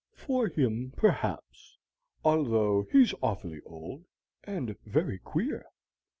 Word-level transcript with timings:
"For 0.15 0.47
him, 0.47 0.93
perhaps; 0.97 1.77
although 2.25 2.87
he's 2.91 3.13
awfully 3.21 3.61
old, 3.67 4.05
and 4.43 4.75
very 4.83 5.19
queer. 5.19 5.67